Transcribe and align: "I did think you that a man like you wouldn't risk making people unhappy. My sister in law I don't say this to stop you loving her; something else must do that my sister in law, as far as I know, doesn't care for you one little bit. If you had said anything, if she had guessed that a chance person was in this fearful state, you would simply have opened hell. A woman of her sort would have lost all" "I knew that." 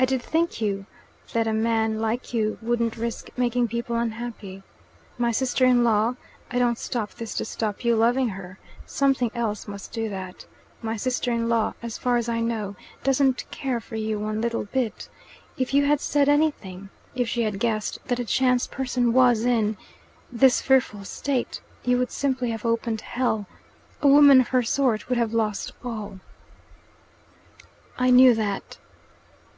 "I 0.00 0.04
did 0.04 0.22
think 0.22 0.60
you 0.60 0.86
that 1.32 1.48
a 1.48 1.52
man 1.52 1.98
like 1.98 2.32
you 2.32 2.56
wouldn't 2.62 2.96
risk 2.96 3.30
making 3.36 3.66
people 3.66 3.96
unhappy. 3.96 4.62
My 5.18 5.32
sister 5.32 5.64
in 5.64 5.82
law 5.82 6.14
I 6.52 6.60
don't 6.60 6.78
say 6.78 7.04
this 7.16 7.34
to 7.34 7.44
stop 7.44 7.84
you 7.84 7.96
loving 7.96 8.28
her; 8.28 8.60
something 8.86 9.32
else 9.34 9.66
must 9.66 9.90
do 9.90 10.08
that 10.08 10.46
my 10.82 10.96
sister 10.96 11.32
in 11.32 11.48
law, 11.48 11.74
as 11.82 11.98
far 11.98 12.16
as 12.16 12.28
I 12.28 12.38
know, 12.38 12.76
doesn't 13.02 13.50
care 13.50 13.80
for 13.80 13.96
you 13.96 14.20
one 14.20 14.40
little 14.40 14.66
bit. 14.66 15.08
If 15.56 15.74
you 15.74 15.84
had 15.84 16.00
said 16.00 16.28
anything, 16.28 16.90
if 17.16 17.28
she 17.28 17.42
had 17.42 17.58
guessed 17.58 17.98
that 18.06 18.20
a 18.20 18.24
chance 18.24 18.68
person 18.68 19.12
was 19.12 19.44
in 19.44 19.76
this 20.30 20.60
fearful 20.62 21.04
state, 21.04 21.60
you 21.82 21.98
would 21.98 22.12
simply 22.12 22.50
have 22.50 22.64
opened 22.64 23.00
hell. 23.00 23.48
A 24.00 24.06
woman 24.06 24.40
of 24.42 24.48
her 24.48 24.62
sort 24.62 25.08
would 25.08 25.18
have 25.18 25.32
lost 25.32 25.72
all" 25.82 26.20
"I 27.98 28.10
knew 28.10 28.32
that." 28.36 28.78